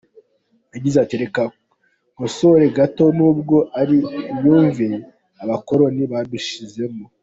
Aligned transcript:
Yagize 0.73 0.97
ati 0.99 1.15
“Reka 1.23 1.41
nkosore 2.13 2.65
gato 2.77 3.05
n’ubwo 3.17 3.57
ari 3.79 3.97
imyumvire 4.31 4.97
Abakoloni 5.43 6.03
badushyizemo. 6.13 7.03